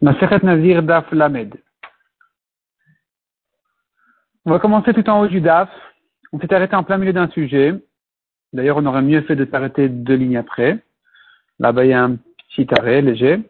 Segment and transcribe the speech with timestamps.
[0.00, 1.56] Maseret Nazir Daf Lamed.
[4.44, 5.68] On va commencer tout en haut du Daf.
[6.32, 7.74] On s'est arrêté en plein milieu d'un sujet.
[8.52, 10.78] D'ailleurs, on aurait mieux fait de s'arrêter deux lignes après.
[11.58, 13.40] Là-bas, il y a un petit arrêt léger.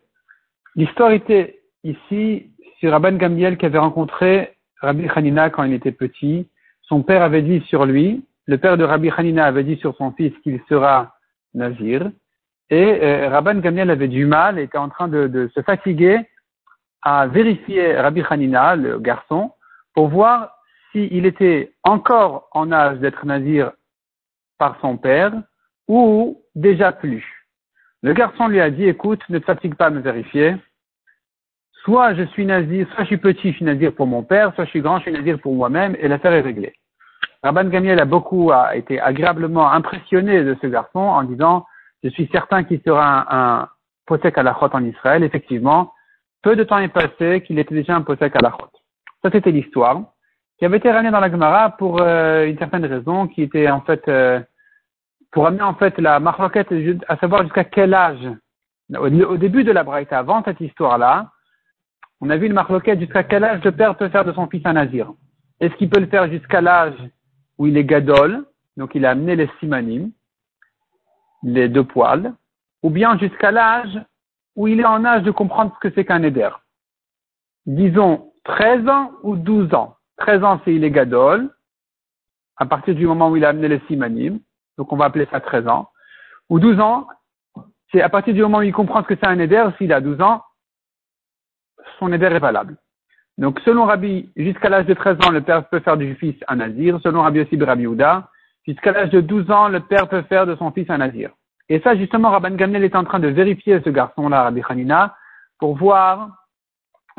[0.74, 2.46] L'histoire était ici
[2.80, 6.48] sur Rabban Gambiel qui avait rencontré Rabbi Hanina quand il était petit.
[6.82, 10.12] Son père avait dit sur lui, le père de Rabbi Hanina avait dit sur son
[10.12, 11.14] fils qu'il sera
[11.52, 12.10] Nazir.
[12.70, 16.26] Et euh, Rabban Gambiel avait du mal, était en train de se fatiguer
[17.02, 19.52] à vérifier Rabbi Hanina, le garçon,
[19.94, 20.50] pour voir
[20.92, 23.72] s'il était encore en âge d'être nazir
[24.58, 25.32] par son père
[25.86, 27.24] ou déjà plus.
[28.02, 30.56] Le garçon lui a dit, écoute, ne te fatigue pas à me vérifier.
[31.84, 34.64] Soit je suis nazir, soit je suis petit, je suis nazir pour mon père, soit
[34.64, 36.74] je suis grand, je suis nazir pour moi-même, et l'affaire est réglée.
[37.42, 41.66] Rabban Gamiel a beaucoup été agréablement impressionné de ce garçon en disant,
[42.02, 43.68] je suis certain qu'il sera un,
[44.10, 45.22] un à la en Israël.
[45.22, 45.92] Effectivement,
[46.42, 48.74] peu de temps est passé qu'il était déjà un posek à la chôte.
[49.22, 50.02] Ça, c'était l'histoire
[50.58, 53.80] qui avait été ramenée dans la Gemara pour euh, une certaine raison, qui était en
[53.80, 54.40] fait euh,
[55.30, 56.72] pour amener en fait la marloquette
[57.08, 58.28] à savoir jusqu'à quel âge.
[58.96, 61.30] Au, début de la Braïta, avant cette histoire-là,
[62.20, 64.62] on a vu une marloquette jusqu'à quel âge le père peut faire de son fils
[64.64, 65.12] un nazir?
[65.60, 66.96] Est-ce qu'il peut le faire jusqu'à l'âge
[67.58, 70.10] où il est gadol, donc il a amené les simanim,
[71.42, 72.32] les deux poils,
[72.82, 74.00] ou bien jusqu'à l'âge
[74.58, 76.50] où il est en âge de comprendre ce que c'est qu'un éder.
[77.64, 79.94] Disons 13 ans ou 12 ans.
[80.16, 81.48] 13 ans, c'est il est gadol,
[82.56, 84.40] à partir du moment où il a amené le simanim,
[84.76, 85.90] donc on va appeler ça 13 ans.
[86.48, 87.06] Ou 12 ans,
[87.92, 90.00] c'est à partir du moment où il comprend ce que c'est un éder, s'il a
[90.00, 90.42] 12 ans,
[92.00, 92.78] son éder est valable.
[93.38, 96.56] Donc selon Rabbi, jusqu'à l'âge de 13 ans, le père peut faire du fils un
[96.56, 96.98] nazir.
[97.04, 98.28] Selon Rabbi aussi Rabbi Houda,
[98.66, 101.30] jusqu'à l'âge de 12 ans, le père peut faire de son fils un nazir.
[101.68, 105.16] Et ça, justement, Rabban Gamnel est en train de vérifier ce garçon-là, Rabbi Hanina,
[105.58, 106.30] pour voir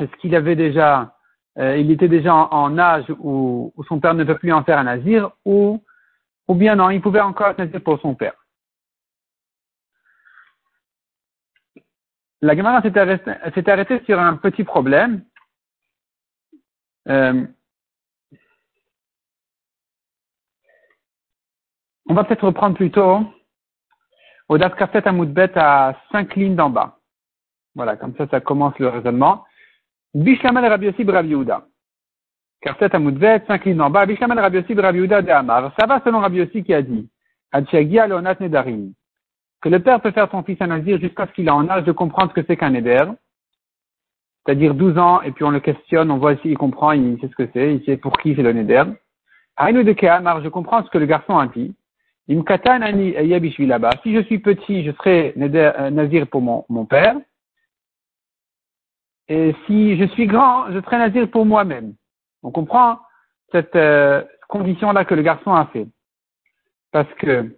[0.00, 1.14] est-ce qu'il avait déjà,
[1.58, 4.84] euh, il était déjà en, âge où, son père ne peut plus en faire un
[4.84, 5.82] nazir, ou,
[6.48, 8.34] ou bien non, il pouvait encore être pour son père.
[12.42, 12.98] La Gemara s'est
[13.70, 15.22] arrêtée, sur un petit problème.
[17.08, 17.46] Euh,
[22.08, 23.39] on va peut-être reprendre plutôt au
[24.58, 26.98] Das Kafet Amoudbet à cinq lignes d'en bas.
[27.74, 29.44] Voilà, comme ça, ça commence le raisonnement.
[30.14, 31.66] Bishlamal Rabbi Yossi Rabbi Yehuda.
[32.60, 32.90] Kafet
[33.46, 34.06] cinq lignes d'en bas.
[34.06, 35.72] Bishlamal Rabbi Yossi Rabbi de Amar.
[35.78, 37.08] Ça va selon Rabbi Yossi qui a dit,
[37.52, 38.92] Adchagia Leonat Nedarim.
[39.60, 41.84] Que le père peut faire son fils un nazir jusqu'à ce qu'il ait en âge
[41.84, 43.04] de comprendre ce que c'est qu'un neder.
[44.44, 47.36] C'est-à-dire 12 ans, et puis on le questionne, on voit s'il comprend, il sait ce
[47.36, 48.84] que c'est, il sait pour qui c'est le neder.
[49.56, 51.74] Aïnou de Kehamar, je comprends ce que le garçon a dit.
[54.02, 57.16] Si je suis petit, je serai euh, nazir pour mon, père.
[59.28, 61.94] Et si je suis grand, je serai nazir pour moi-même.
[62.42, 63.00] On comprend
[63.52, 65.86] cette euh, condition-là que le garçon a fait.
[66.92, 67.56] Parce que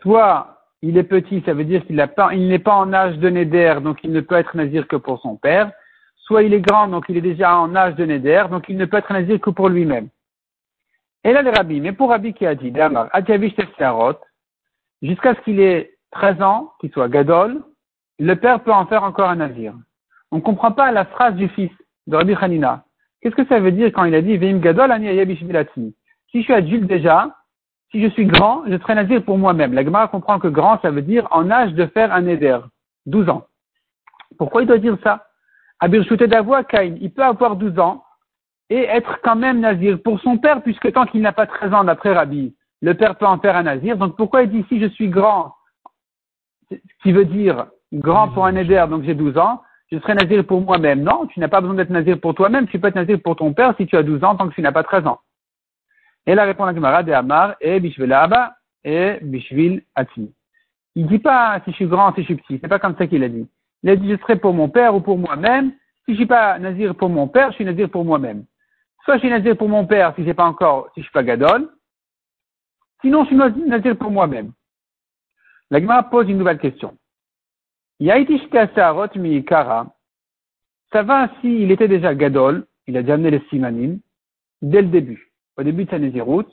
[0.00, 0.52] soit
[0.82, 4.10] il est petit, ça veut dire qu'il n'est pas, en âge de Néder, donc il
[4.12, 5.70] ne peut être nazir que pour son père.
[6.16, 8.84] Soit il est grand, donc il est déjà en âge de Néder, donc il ne
[8.84, 10.08] peut être nazir que pour lui-même.
[11.24, 12.72] Et là, les rabbis, mais pour Rabbi qui a dit,
[15.02, 17.62] jusqu'à ce qu'il ait 13 ans, qu'il soit gadol,
[18.18, 19.74] le père peut en faire encore un nazir.
[20.30, 21.70] On ne comprend pas la phrase du fils
[22.06, 22.84] de Rabbi Hanina.
[23.20, 25.94] Qu'est-ce que ça veut dire quand il a dit, Veim gadol ani Si
[26.34, 27.36] je suis adulte déjà,
[27.92, 29.74] si je suis grand, je serai nazir pour moi-même.
[29.74, 32.58] La Gemara comprend que grand, ça veut dire en âge de faire un neder.
[33.06, 33.46] 12 ans.
[34.38, 35.26] Pourquoi il doit dire ça?
[35.78, 36.04] Abir
[36.68, 38.04] Kain, il peut avoir 12 ans,
[38.70, 41.84] et être quand même nazir pour son père, puisque tant qu'il n'a pas 13 ans
[41.84, 43.96] d'après Rabbi, le père peut en faire un nazir.
[43.96, 45.54] Donc pourquoi il dit si je suis grand,
[46.70, 50.44] ce qui veut dire grand pour un éder, donc j'ai 12 ans, je serai nazir
[50.46, 51.02] pour moi-même.
[51.02, 53.52] Non, tu n'as pas besoin d'être nazir pour toi-même, tu peux être nazir pour ton
[53.52, 55.20] père si tu as 12 ans, tant que tu n'as pas 13 ans.
[56.26, 60.32] Et la réponse à Gemara de Amar est Bishvil Abba et Bishvil Atmi.
[60.94, 62.58] Il dit pas si je suis grand, si je suis petit.
[62.60, 63.48] C'est pas comme ça qu'il a dit.
[63.82, 65.72] Il a dit je serai pour mon père ou pour moi-même.
[66.04, 68.44] Si je suis pas nazir pour mon père, je suis nazir pour moi-même.
[69.04, 71.24] Soit je suis nazir pour mon père si j'ai pas encore, si je suis pas
[71.24, 71.68] gadol.
[73.00, 74.52] Sinon, je suis nazir pour moi-même.
[75.70, 76.96] La Gemara pose une nouvelle question.
[80.92, 83.98] Ça va s'il était déjà gadol, il a déjà amené les simanim,
[84.60, 86.52] dès le début, au début de sa naziroute,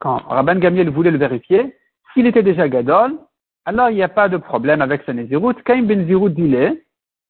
[0.00, 1.76] quand Rabban Gamiel voulait le vérifier,
[2.12, 3.18] s'il était déjà gadol,
[3.64, 5.62] alors il n'y a pas de problème avec sa naziroute.
[5.62, 6.56] Kaim ben Zirout dit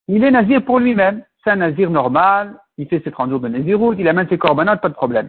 [0.09, 1.25] il est nazir pour lui-même.
[1.43, 4.81] C'est un nazir normal, il fait ses 30 jours de Nézirut, il amène ses corbanotes,
[4.81, 5.29] pas de problème.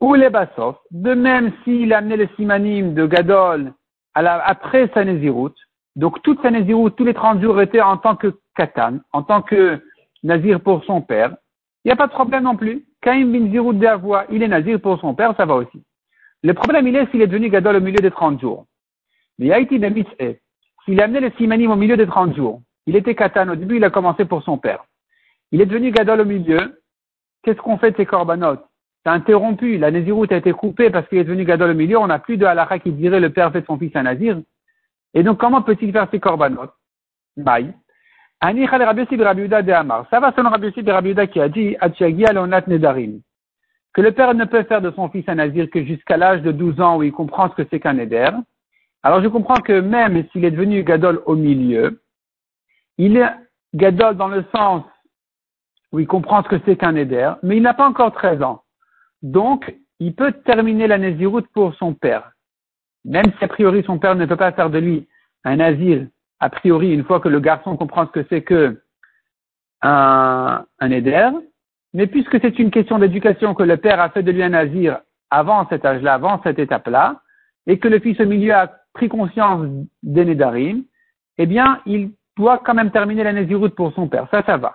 [0.00, 3.72] Ou les Bassof, de même s'il a amené le simanim de Gadol
[4.14, 5.54] après sa Nézirut,
[5.94, 9.42] donc toute sa Nézirut, tous les 30 jours étaient en tant que katan, en tant
[9.42, 9.80] que
[10.24, 11.36] nazir pour son père,
[11.84, 12.84] il n'y a pas de problème non plus.
[13.00, 15.84] Kaim bin Zirut de il est nazir pour son père, ça va aussi.
[16.42, 18.66] Le problème, il est s'il est devenu gadol au milieu des 30 jours.
[19.38, 19.80] Mais Haïti
[20.84, 23.76] s'il a amené le simanim au milieu des 30 jours, il était katan, au début
[23.76, 24.84] il a commencé pour son père.
[25.52, 26.80] Il est devenu gadol au milieu,
[27.42, 28.58] qu'est-ce qu'on fait de ces korbanot?
[29.04, 32.08] C'est interrompu, la Nézirut a été coupée parce qu'il est devenu gadol au milieu, on
[32.08, 34.40] n'a plus de halakha qui dirait le père fait son fils un nazir.
[35.14, 36.70] Et donc comment peut-il faire ces korbanot?
[37.36, 37.72] Maï.
[38.42, 38.62] Ça va
[40.32, 41.76] selon Rabbi Yossi qui a dit,
[42.66, 43.20] Nedarim.
[43.94, 46.52] Que le père ne peut faire de son fils un nazir que jusqu'à l'âge de
[46.52, 48.28] 12 ans où il comprend ce que c'est qu'un neder.
[49.02, 52.02] Alors je comprends que même s'il est devenu gadol au milieu,
[52.98, 53.30] il est
[53.74, 54.84] gadol dans le sens
[55.92, 58.62] où il comprend ce que c'est qu'un neder, mais il n'a pas encore 13 ans.
[59.22, 62.32] Donc, il peut terminer la naziroute pour son père.
[63.04, 65.08] Même si a priori son père ne peut pas faire de lui
[65.44, 66.06] un nazir,
[66.40, 68.82] a priori, une fois que le garçon comprend ce que c'est que
[69.82, 71.30] un, neder,
[71.94, 75.00] mais puisque c'est une question d'éducation que le père a fait de lui un nazir
[75.30, 77.20] avant cet âge-là, avant cette étape-là,
[77.66, 79.66] et que le fils au milieu a pris conscience
[80.02, 80.84] des Nédarim,
[81.38, 84.28] eh bien, il doit quand même terminer la naziroute pour son père.
[84.30, 84.74] Ça, ça va.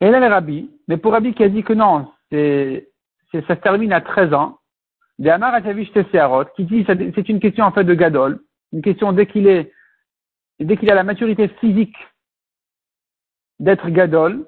[0.00, 2.88] Et là, le rabbi, mais pour Rabbi qui a dit que non, c'est,
[3.32, 4.58] ça se termine à 13 ans,
[5.18, 5.60] de Amar
[6.56, 8.40] qui dit c'est une question en fait de Gadol,
[8.72, 11.96] une question dès qu'il a la maturité physique
[13.58, 14.46] d'être Gadol,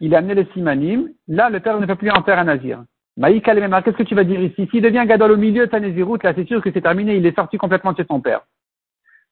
[0.00, 2.84] il a amené les simanim, là, le père ne peut plus en faire un nazir.
[3.16, 4.68] Maïka qu'est-ce que tu vas dire ici?
[4.70, 7.24] S'il devient gadol au milieu de ta naziroute, là, c'est sûr que c'est terminé, il
[7.24, 8.42] est sorti complètement de chez son père.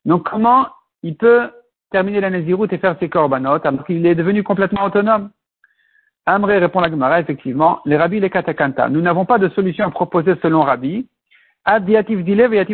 [0.04, 0.68] Donc, comment
[1.02, 1.50] il peut
[1.90, 5.30] terminer la naziroute et faire ses korbanot alors qu'il est devenu complètement autonome?
[6.24, 8.88] Amré répond la Gemara, effectivement, les rabbis les katakanta.
[8.88, 11.08] Nous n'avons pas de solution à proposer selon Rabbi.
[11.64, 12.64] Adiatif dilev et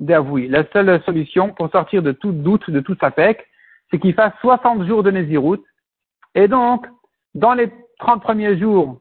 [0.00, 0.48] d'avouer.
[0.48, 3.46] La seule solution pour sortir de tout doute, de tout sapek,
[3.90, 5.64] c'est qu'il fasse 60 jours de naziroute.
[6.34, 6.86] Et donc,
[7.34, 9.00] dans les 30 premiers jours,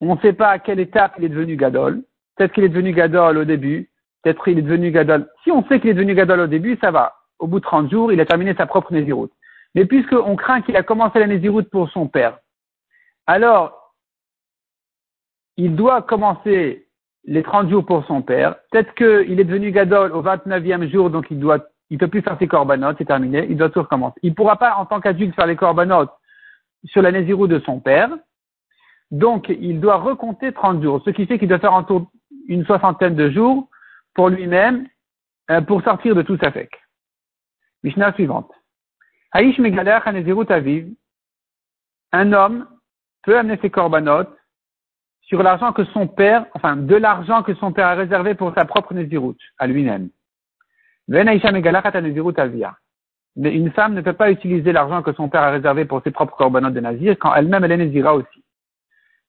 [0.00, 2.02] on ne sait pas à quelle étape il est devenu Gadol.
[2.36, 3.90] Peut-être qu'il est devenu Gadol au début.
[4.22, 5.28] Peut-être qu'il est devenu Gadol.
[5.44, 7.14] Si on sait qu'il est devenu Gadol au début, ça va.
[7.38, 9.32] Au bout de 30 jours, il a terminé sa propre Néziroute.
[9.74, 12.38] Mais puisqu'on craint qu'il a commencé la Néziroute pour son père,
[13.32, 13.94] alors,
[15.56, 16.86] il doit commencer
[17.24, 18.56] les 30 jours pour son père.
[18.70, 22.36] Peut-être qu'il est devenu Gadol au 29e jour, donc il doit, il peut plus faire
[22.38, 24.20] ses corbanotes, c'est terminé, il doit tout recommencer.
[24.22, 26.12] Il ne pourra pas, en tant qu'adulte, faire les corbanotes
[26.84, 28.10] sur la Nézirou de son père.
[29.10, 32.10] Donc, il doit recompter 30 jours, ce qui fait qu'il doit faire en tour
[32.48, 33.66] une soixantaine de jours
[34.12, 34.86] pour lui-même,
[35.50, 36.78] euh, pour sortir de tout sa fake.
[37.82, 38.50] Mishnah suivante.
[40.50, 40.94] Aviv.
[42.12, 42.66] Un homme
[43.22, 44.36] peut amener ses corbanotes
[45.22, 48.64] sur l'argent que son père, enfin, de l'argent que son père a réservé pour sa
[48.64, 50.10] propre Nézirut, à lui-même.
[51.08, 51.22] Mais
[53.54, 56.36] une femme ne peut pas utiliser l'argent que son père a réservé pour ses propres
[56.36, 58.44] corbanotes de nazir quand elle-même elle est nazira aussi.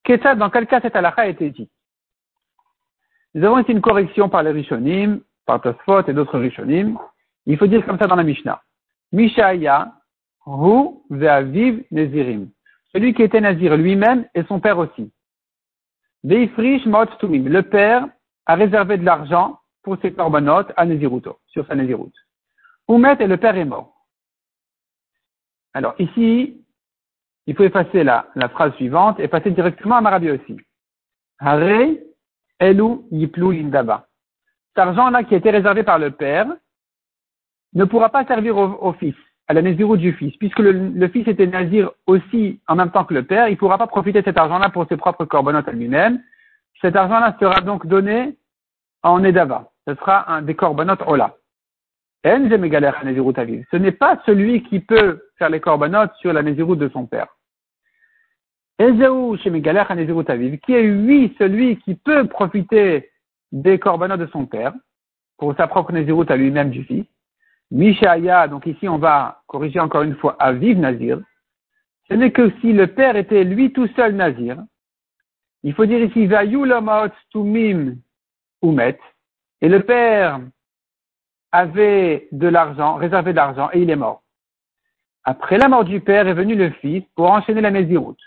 [0.04, 1.70] Qu'est-ce dans quel cas cette halakha a été dit
[3.34, 6.98] Nous avons ici une correction par les Rishonim, par Tosfot et d'autres Rishonim.
[7.46, 8.62] Il faut dire comme ça dans la Mishnah.
[9.14, 9.94] Mishaya,
[10.46, 12.50] Hu Ve'aviv Nezirim.
[12.94, 15.12] Celui qui était nazir lui-même et son père aussi.
[16.24, 18.08] Le père
[18.46, 22.14] a réservé de l'argent pour ses corbanotes à Neziruto, sur sa Nezirut.
[22.88, 23.94] Oumet et le père est mort.
[25.74, 26.64] Alors ici,
[27.48, 30.58] il faut effacer la, phrase suivante et passer directement à Marabi aussi.
[31.40, 31.98] Hare
[32.60, 34.08] elu yiplu lindaba.
[34.70, 36.48] Cet argent-là qui été réservé par le père
[37.74, 39.16] ne pourra pas servir au, fils,
[39.48, 43.14] à la Nézirut du fils, puisque le, fils était nazir aussi en même temps que
[43.14, 45.72] le père, il ne pourra pas profiter de cet argent-là pour ses propres corbanotes à
[45.72, 46.22] lui-même.
[46.82, 48.38] Cet argent-là sera donc donné
[49.04, 49.70] en Edava.
[49.88, 51.36] Ce sera un des corbanotes Ola.
[52.24, 57.28] Ce n'est pas celui qui peut faire les corbanotes sur la Nézirut de son père.
[58.80, 58.86] Qui
[60.74, 63.10] est oui celui qui peut profiter
[63.52, 64.74] des corbanotes de son père
[65.38, 67.06] pour sa propre Nézirut à lui-même du fils.
[67.74, 71.20] Mishaya, donc ici on va corriger encore une fois Aviv Nazir.
[72.08, 74.58] Ce n'est que si le père était lui tout seul Nazir.
[75.64, 77.96] Il faut dire ici Vayulamot Tumim
[78.62, 79.00] Umet.
[79.62, 80.40] Et le père
[81.52, 84.22] avait de l'argent, réservé de l'argent, et il est mort.
[85.24, 88.20] Après la mort du père est venu le fils pour enchaîner la Néziroute.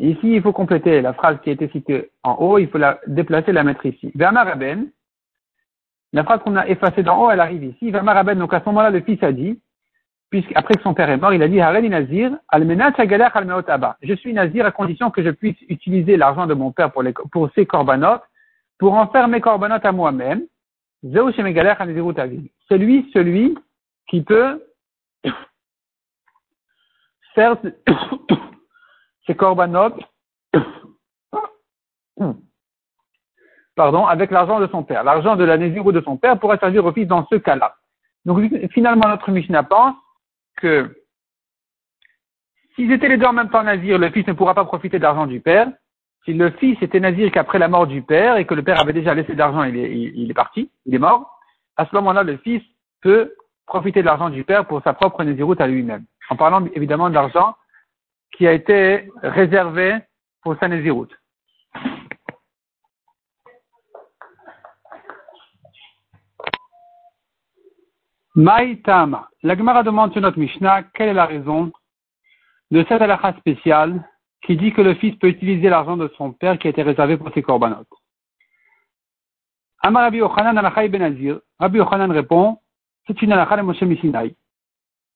[0.00, 3.00] Ici, il faut compléter la phrase qui a été citée en haut, il faut la
[3.06, 4.12] déplacer, la mettre ici.
[4.14, 4.90] Vermaraben,
[6.12, 7.90] la phrase qu'on a effacée d'en haut, elle arrive ici.
[7.90, 9.60] Donc à ce moment-là, le fils a dit,
[10.30, 12.38] puisqu'après que son père est mort, il a dit, Nazir,
[14.02, 17.50] Je suis Nazir à condition que je puisse utiliser l'argent de mon père pour, pour
[17.54, 18.22] ses corbanotes,
[18.78, 20.42] pour en faire mes corbanotes à moi-même,
[21.02, 23.56] c'est lui, celui
[24.08, 24.64] qui peut
[27.34, 27.56] faire
[29.26, 29.94] ses korbanot
[33.78, 35.04] pardon, avec l'argent de son père.
[35.04, 37.76] L'argent de la ou de son père pourrait servir au fils dans ce cas-là.
[38.24, 38.42] Donc
[38.72, 39.94] finalement, notre Mishnah pense
[40.56, 40.94] que
[42.74, 45.04] s'ils étaient les deux en même temps nazir, le fils ne pourra pas profiter de
[45.04, 45.68] l'argent du père.
[46.24, 48.92] Si le fils était nazir qu'après la mort du père et que le père avait
[48.92, 51.38] déjà laissé d'argent, il est, il est parti, il est mort,
[51.76, 52.62] à ce moment-là, le fils
[53.00, 53.32] peut
[53.64, 56.04] profiter de l'argent du père pour sa propre naziroute à lui-même.
[56.30, 57.54] En parlant évidemment de l'argent
[58.36, 59.94] qui a été réservé
[60.42, 61.14] pour sa naziroute.
[68.38, 69.28] Maïtama.
[69.42, 71.72] La Gemara demande sur notre Mishnah quelle est la raison
[72.70, 74.08] de cette halakha spéciale
[74.42, 77.16] qui dit que le fils peut utiliser l'argent de son père qui a été réservé
[77.16, 77.84] pour ses korbanot.
[79.82, 82.58] Amar Rabbi Yochanan alakha ben Rabbi Yochanan répond,
[83.08, 84.36] c'est une halakha de Moshe Misinaï.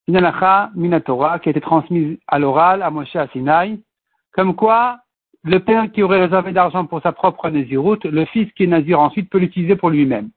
[0.08, 3.28] Une halakha minatora qui a été transmise à l'oral à Moshe à
[4.32, 4.98] comme quoi
[5.44, 8.98] le père qui aurait réservé d'argent pour sa propre naziroute, le fils qui est nazir
[8.98, 10.30] ensuite peut l'utiliser pour lui-même.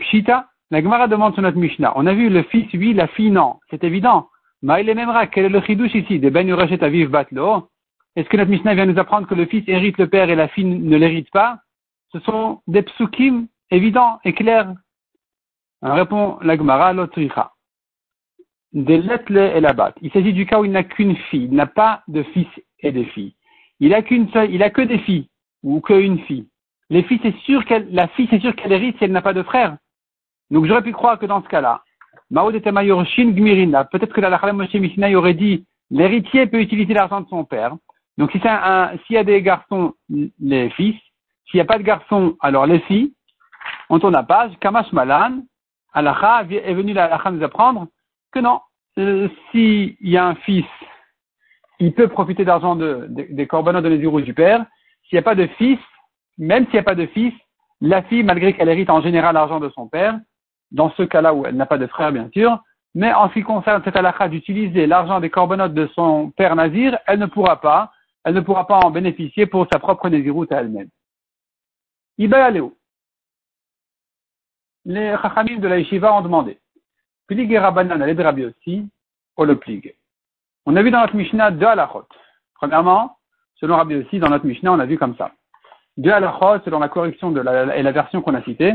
[0.00, 1.94] Pshita, la Gemara demande sur notre Mishnah.
[1.96, 3.56] On a vu le fils, oui, la fille, non.
[3.70, 4.28] C'est évident.
[4.62, 6.18] Mais il est même quel est le chidouche ici?
[6.18, 7.68] De Ben Yurachet Aviv Batlo
[8.16, 10.48] Est-ce que notre Mishnah vient nous apprendre que le fils hérite le père et la
[10.48, 11.60] fille ne l'hérite pas?
[12.12, 14.74] Ce sont des psukim évidents et clairs.
[15.80, 17.52] On répond la Gemara, l'autricha.
[18.72, 19.94] Des lettres et la.
[20.02, 21.44] Il s'agit du cas où il n'a qu'une fille.
[21.44, 22.48] Il n'a pas de fils
[22.80, 23.34] et de filles.
[23.80, 25.28] Il a qu'une seule, il a que des filles
[25.62, 26.46] ou qu'une fille.
[26.90, 29.34] Les filles, c'est sûr qu'elle, la fille, c'est sûr qu'elle hérite si elle n'a pas
[29.34, 29.78] de frère.
[30.50, 31.82] Donc j'aurais pu croire que dans ce cas-là,
[32.30, 37.28] Maoud était Shin Gmirina, peut-être que la Mishnah aurait dit l'héritier peut utiliser l'argent de
[37.28, 37.74] son père.
[38.18, 39.94] Donc si s'il y a des garçons,
[40.40, 40.96] les fils,
[41.46, 43.14] s'il n'y a pas de garçons, alors les filles.
[43.90, 45.42] On tourne la page, Kamash Malan,
[45.92, 47.86] Alacha est venu la nous apprendre
[48.32, 48.60] que non,
[48.98, 50.66] euh, s'il y a un fils,
[51.78, 54.66] il peut profiter d'argent de, des corbanots de les du père.
[55.04, 55.78] S'il n'y a pas de fils,
[56.36, 57.32] même s'il n'y a pas de fils,
[57.80, 60.18] la fille, malgré qu'elle hérite en général l'argent de son père,
[60.70, 62.62] dans ce cas-là où elle n'a pas de frère, bien sûr,
[62.94, 66.98] mais en ce qui concerne cette halakha d'utiliser l'argent des corbanotes de son père nazir,
[67.06, 67.92] elle ne pourra pas,
[68.24, 70.88] elle ne pourra pas en bénéficier pour sa propre naziroute à elle-même.
[72.18, 72.74] Ibayaléo.
[74.84, 76.58] Les chachamim de la yeshiva ont demandé.
[77.26, 78.88] Plig et Rabbanan, elle est aussi,
[79.36, 79.94] ou le plig.
[80.66, 82.06] On a vu dans notre Mishnah deux halachot.
[82.54, 83.16] Premièrement,
[83.56, 85.30] selon Rabbi aussi, dans notre Mishnah, on a vu comme ça.
[85.98, 88.74] Deux halachot, selon la correction et la version qu'on a citée,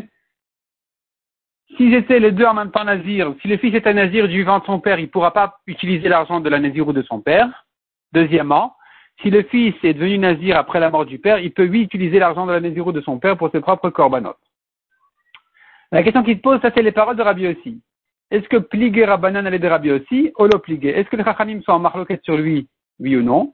[1.78, 4.44] S'ils étaient les deux en même temps nazir, si le fils est un nazir du
[4.44, 7.02] vent de son père, il ne pourra pas utiliser l'argent de la nazir ou de
[7.02, 7.66] son père.
[8.12, 8.76] Deuxièmement,
[9.22, 12.20] si le fils est devenu nazir après la mort du père, il peut lui utiliser
[12.20, 14.38] l'argent de la nazir ou de son père pour ses propres corbanotes.
[15.92, 17.82] La question qui se pose, ça c'est les paroles de Rabbi aussi.
[18.32, 20.90] Est-ce que pliguer Rabbanan allait de Rabbi aussi, ou le pliguer?
[20.90, 22.68] Est-ce que les Chachamim sont en marloquette sur lui,
[23.00, 23.54] oui ou non?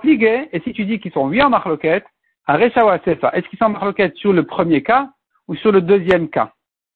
[0.00, 2.04] Pliguer, et si tu dis qu'ils sont oui en marloquette,
[2.46, 5.10] à Recha Sefa, est-ce qu'ils sont en marloquette sur le premier cas
[5.48, 6.52] ou sur le deuxième cas?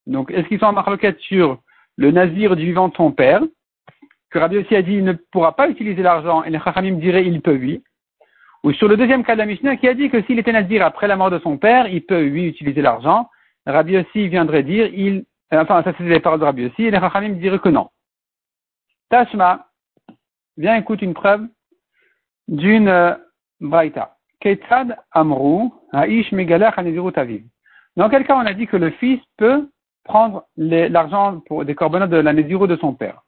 [0.07, 1.59] Donc, est-ce qu'ils sont en marloquette sur
[1.97, 3.41] le nazir du vivant de son père,
[4.29, 7.25] que Rabbi aussi a dit il ne pourra pas utiliser l'argent, et les Chachamim diraient
[7.25, 7.83] il peut oui,
[8.63, 10.85] ou sur le deuxième cas de la Mishnah qui a dit que s'il était nazir
[10.85, 13.29] après la mort de son père, il peut oui utiliser l'argent,
[13.65, 16.99] Rabbi aussi viendrait dire il, enfin ça c'est les paroles de Rabbi aussi, et les
[16.99, 17.89] Chachamim diraient que non.
[19.09, 19.67] Tashma,
[20.57, 21.47] viens écoute une preuve
[22.47, 23.13] d'une euh,
[23.59, 24.15] Braïta.
[24.39, 27.43] Ketzad Amru, Aish Megalach Aviv.
[27.95, 29.67] Dans quel cas on a dit que le fils peut
[30.07, 33.21] prendre l'argent pour des corbanotes de la Néziro de son père.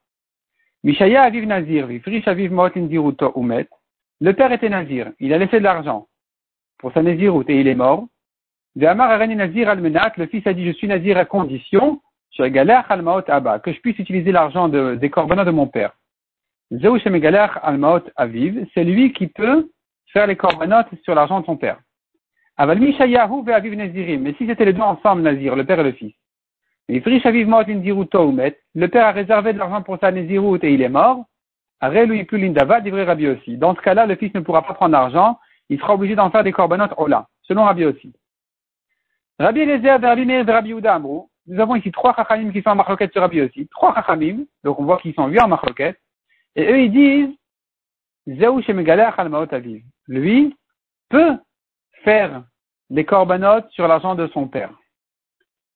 [0.83, 1.87] Mishaya aviv nazir,
[2.25, 2.51] aviv
[3.35, 3.67] umet.
[4.21, 6.07] Le père était nazir, il a laissé de l'argent
[6.79, 8.05] pour sa Nézirut et il est mort.
[8.75, 12.01] Nazir Almenat, le fils a dit je suis nazir à condition,
[12.37, 15.91] Abba, que je puisse utiliser l'argent de, des corbanotes de mon père.
[16.71, 19.69] Almaot Aviv, c'est lui qui peut
[20.13, 21.79] faire les corbanotes sur l'argent de son père.
[22.57, 25.91] Aval Mishayahu Aviv Nazirim, mais si c'était les deux ensemble nazir, le père et le
[25.91, 26.13] fils.
[26.89, 31.23] Le père a réservé de l'argent pour sa Nézirut et il est mort.
[31.81, 36.43] Dans ce cas-là, le fils ne pourra pas prendre l'argent, il sera obligé d'en faire
[36.43, 38.11] des corbanotes Ola, selon Rabbi aussi.
[39.37, 43.21] Rabbi Eliezer, Rabbi Meir, Rabbi Yehuda Nous avons ici trois chachamim qui sont en sur
[43.21, 43.67] Rabbi aussi.
[43.67, 45.99] Trois chachamim, donc on voit qu'ils sont huit en marloquette.
[46.55, 47.35] Et eux, ils disent,
[50.07, 50.57] Lui
[51.09, 51.37] peut
[52.03, 52.43] faire
[52.89, 54.71] des corbanotes sur l'argent de son père.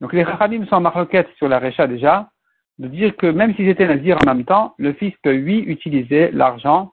[0.02, 1.08] Donc les Chachamim sont en
[1.38, 2.30] sur la Recha déjà,
[2.80, 6.32] de dire que même s'ils étaient nazir en même temps, le fils peut lui utiliser
[6.32, 6.92] l'argent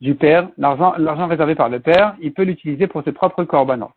[0.00, 3.92] du père, l'argent réservé par le père, il peut l'utiliser pour ses propres corbanotes.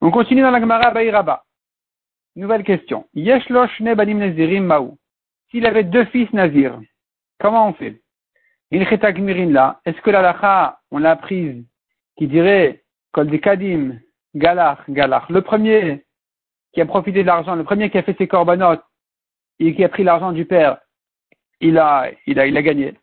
[0.00, 1.44] On continue dans la Gemara Baïraba.
[2.36, 3.06] Nouvelle question.
[3.14, 4.96] Yeshloshne banim nazirim maou.
[5.50, 6.78] S'il avait deux fils nazir,
[7.38, 8.00] comment on fait?
[8.70, 8.82] Il
[9.52, 9.80] là.
[9.86, 11.64] Est-ce que la lacha, on l'a prise,
[12.16, 13.98] qui dirait, kol kadim,
[14.34, 15.28] galach, galach.
[15.30, 16.04] Le premier
[16.72, 18.84] qui a profité de l'argent, le premier qui a fait ses corbanotes
[19.58, 20.78] et qui a pris l'argent du père,
[21.60, 22.94] il a, gagné.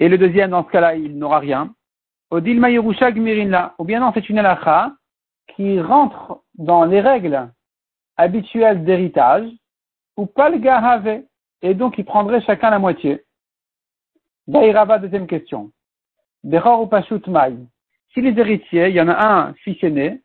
[0.00, 1.74] Et le deuxième, dans ce cas-là, il n'aura rien.
[2.30, 3.74] Odilma Yerusha là.
[3.78, 4.92] Ou bien non, c'est une alacha
[5.54, 7.52] qui rentre dans les règles
[8.16, 9.46] habituelles d'héritage,
[10.16, 11.22] ou pas le gahave,
[11.64, 13.24] et donc il prendrait chacun la moitié.
[14.46, 15.72] Daïrava, deuxième question.
[16.44, 17.22] Ou Pashut.
[18.12, 20.20] Si les héritiers, il y en a un fils aîné,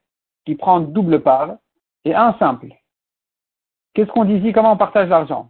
[0.45, 1.55] qui prend double part,
[2.03, 2.67] et un simple.
[3.93, 4.51] Qu'est-ce qu'on dit ici?
[4.51, 5.49] Comment on partage l'argent?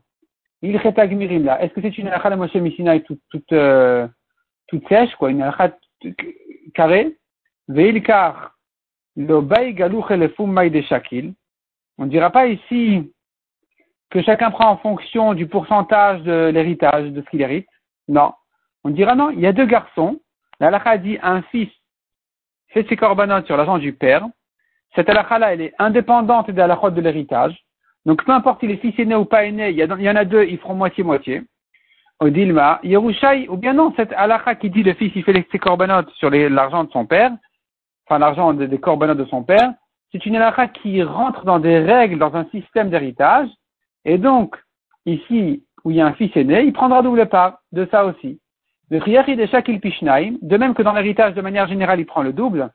[0.62, 1.62] Il là.
[1.62, 4.08] Est-ce que c'est une halakha de Moshe Mishina toute, toute, euh,
[4.68, 5.76] toute sèche, quoi, une halakha
[6.76, 7.18] carrée?
[7.68, 8.56] Veilkar
[9.18, 9.24] on
[12.06, 13.12] ne dira pas ici
[14.10, 17.68] que chacun prend en fonction du pourcentage de l'héritage, de ce qu'il hérite.
[18.08, 18.34] Non.
[18.84, 20.20] On dira non, il y a deux garçons.
[20.60, 21.70] La dit un fils
[22.70, 24.26] fait ses corbanotes sur l'argent du père.
[24.96, 27.56] Cette halakha-là, elle est indépendante des halakhot de l'héritage.
[28.06, 30.44] Donc, peu importe s'il est fils aîné ou pas aîné, il y, en a deux,
[30.46, 31.44] ils feront moitié-moitié.
[32.20, 36.10] Odilma, Yerushaï, ou bien non, cette halakha qui dit le fils, il fait ses corbanotes
[36.12, 37.32] sur l'argent de son père,
[38.06, 39.74] enfin l'argent des, des de son père,
[40.12, 43.48] c'est une halakha qui rentre dans des règles, dans un système d'héritage,
[44.06, 44.56] et donc,
[45.06, 48.40] ici, où il y a un fils aîné, il prendra double part de ça aussi.
[48.90, 52.72] De même que dans l'héritage, de manière générale, il prend le double.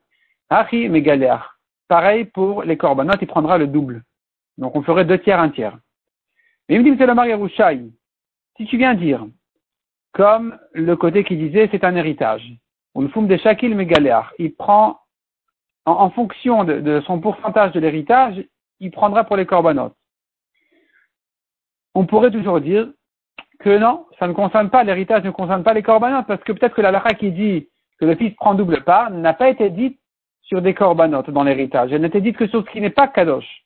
[0.49, 1.59] Achi galère.
[1.89, 4.05] Pareil pour les korbanot, il prendra le double.
[4.59, 5.77] Donc on ferait deux tiers, un tiers.
[6.69, 7.93] Mais il me dit, c'est le
[8.57, 9.27] Si tu viens dire,
[10.13, 12.49] comme le côté qui disait, c'est un héritage.
[12.97, 14.33] Le foum de Shakil Megaléar.
[14.39, 15.01] Il prend
[15.85, 18.43] en, fonction de, son pourcentage de l'héritage,
[18.81, 19.97] il prendra pour les corbanotes.
[21.95, 22.89] On pourrait toujours dire
[23.61, 26.75] que non, ça ne concerne pas, l'héritage ne concerne pas les corbanotes, parce que peut-être
[26.75, 29.99] que la lara qui dit que le fils prend double part n'a pas été dite
[30.43, 31.93] sur des corbanotes dans l'héritage.
[31.93, 33.65] Elle n'a été dite que sur ce qui n'est pas kadosh.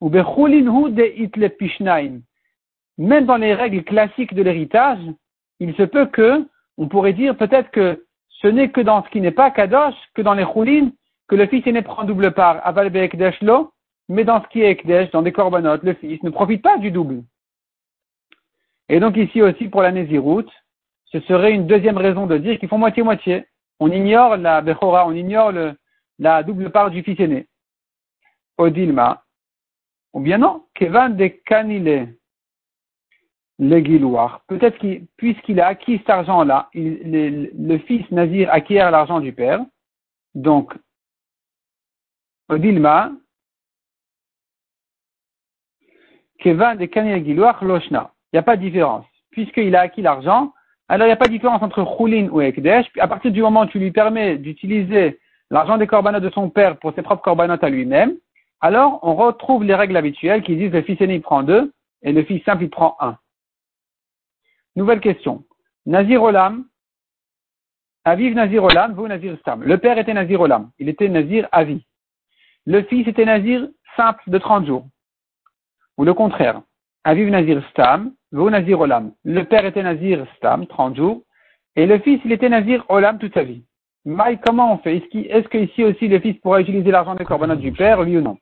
[0.00, 0.22] Ou de
[2.98, 5.00] Même dans les règles classiques de l'héritage,
[5.60, 6.46] il se peut que,
[6.76, 10.22] on pourrait dire peut-être que ce n'est que dans ce qui n'est pas kadosh, que
[10.22, 10.92] dans les choulines,
[11.28, 12.92] que le fils aîné prend double part, aval
[13.40, 13.72] lo,
[14.08, 16.90] mais dans ce qui est ekdesh, dans des corbanotes, le fils ne profite pas du
[16.90, 17.22] double.
[18.88, 20.50] Et donc ici aussi pour la Néziroute,
[21.06, 23.46] ce serait une deuxième raison de dire qu'ils font moitié-moitié.
[23.80, 25.52] On ignore la Bechora, on ignore
[26.18, 27.48] la double part du fils aîné.
[28.58, 29.24] Odilma,
[30.12, 32.16] ou bien non, Kevan de Kanile,
[33.58, 39.64] le Peut-être qu'il, puisqu'il a acquis cet argent-là, le fils Nazir acquiert l'argent du père.
[40.34, 40.74] Donc,
[42.48, 43.12] Odilma,
[46.38, 48.13] Kevan de Kanil Loshna.
[48.34, 49.06] Il n'y a pas de différence.
[49.30, 50.52] Puisqu'il a acquis l'argent,
[50.88, 52.84] alors il n'y a pas de différence entre Choulin ou Ekdesh.
[52.98, 55.20] À partir du moment où tu lui permets d'utiliser
[55.50, 58.16] l'argent des corbanotes de son père pour ses propres corbanotes à lui-même,
[58.60, 62.24] alors on retrouve les règles habituelles qui disent le fils aîné prend deux et le
[62.24, 63.16] fils simple il prend un.
[64.74, 65.44] Nouvelle question.
[65.86, 66.64] Nazir Olam,
[68.04, 69.62] Aviv Nazir Olam, vous Nazir Stam.
[69.62, 71.86] Le père était Nazir Olam, il était Nazir Avi.
[72.66, 74.88] Le fils était Nazir simple de 30 jours.
[75.98, 76.60] Ou le contraire.
[77.04, 81.22] Aviv Nazir Stam, Le père était Nazir Stam, 30 jours.
[81.76, 83.62] Et le fils, il était Nazir Olam toute sa vie.
[84.04, 84.96] Maï, comment on fait?
[84.96, 88.36] Est-ce qu'ici aussi le fils pourra utiliser l'argent des corbanotes du père, oui ou non?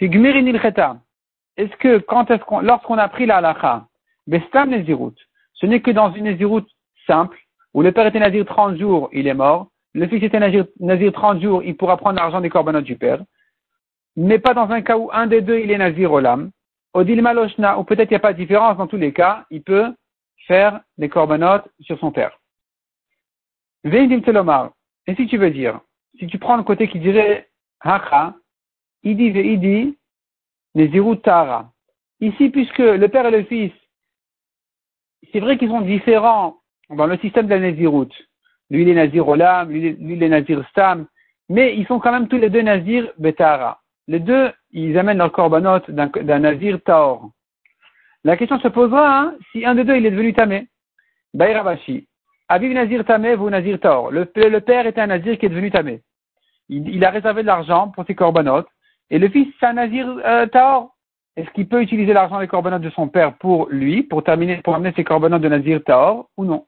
[0.00, 3.86] Est-ce que quand est-ce qu'on, lorsqu'on a pris la halacha,
[4.28, 5.16] Bestam Nezirut,
[5.54, 6.64] ce n'est que dans une Nezirut
[7.06, 7.38] simple,
[7.74, 11.12] où le père était Nazir 30 jours, il est mort, le fils était nazir, nazir
[11.12, 13.24] 30 jours, il pourra prendre l'argent des corbanotes du père.
[14.16, 16.50] Mais pas dans un cas où un des deux, il est nazir olam.
[16.92, 19.62] Odil maloshna, ou peut-être il n'y a pas de différence, dans tous les cas, il
[19.62, 19.94] peut
[20.46, 22.38] faire des corbanotes sur son père.
[23.84, 24.72] Veidim telomar.
[25.06, 25.80] Et si tu veux dire,
[26.18, 27.48] si tu prends le côté qui dirait
[27.80, 28.34] hacha,
[29.02, 29.96] idi veidi,
[30.74, 31.72] nezirut tara.
[32.20, 33.72] Ici, puisque le père et le fils,
[35.32, 36.58] c'est vrai qu'ils sont différents
[36.90, 37.70] dans le système de la.
[37.70, 41.06] Lui, il est Nazir Olam, lui, il est Nazir Stam,
[41.48, 43.79] mais ils sont quand même tous les deux Nazir Betara.
[44.10, 47.30] Les deux, ils amènent leur korbanot d'un Nazir Taor.
[48.24, 50.66] La question se posera hein, si un des deux est devenu Tamé.
[51.32, 52.08] Baïravashi.
[52.48, 54.10] Aviv Nazir Tamé, vous Nazir Taor.
[54.10, 56.02] Le, père est un Nazir qui est devenu Tamé.
[56.68, 58.64] Il, a réservé de l'argent pour ses korbanot.
[59.10, 60.92] Et le fils, c'est un Nazir euh, Taor.
[61.36, 64.74] Est-ce qu'il peut utiliser l'argent des korbanot de son père pour lui, pour terminer, pour
[64.74, 66.66] amener ses korbanot de Nazir Taor, ou non?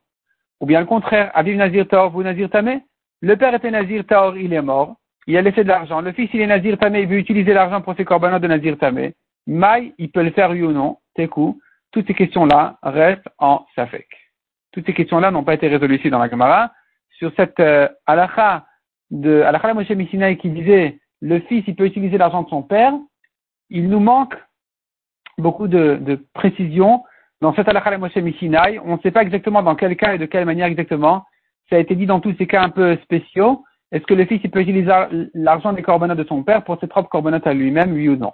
[0.60, 2.84] Ou bien le contraire, Aviv Nazir Taor, vous Nazir Tamé?
[3.20, 4.94] Le père était Nazir Taor, il est mort.
[5.26, 6.00] Il a laissé de l'argent.
[6.00, 8.76] Le fils, il est Nazir Tamé, il veut utiliser l'argent pour ses corbanotes de Nazir
[8.78, 9.14] Tamé.
[9.46, 11.60] Maï, il peut le faire oui ou non, Tekou.
[11.92, 14.08] Toutes ces questions-là restent en Safek.
[14.72, 16.72] Toutes ces questions-là n'ont pas été résolues ici dans la Gemara.
[17.18, 17.88] Sur cette euh,
[19.10, 22.94] de halakha Moshe Missinaï qui disait le fils, il peut utiliser l'argent de son père,
[23.70, 24.34] il nous manque
[25.38, 27.04] beaucoup de, de précision
[27.40, 28.78] dans cette halakha Moshe Missinaï.
[28.78, 31.24] On ne sait pas exactement dans quel cas et de quelle manière exactement.
[31.68, 33.64] Ça a été dit dans tous ces cas un peu spéciaux.
[33.92, 34.90] Est-ce que le fils il peut utiliser
[35.34, 38.32] l'argent des corbanotes de son père pour ses propres corbanotes à lui-même, oui ou non?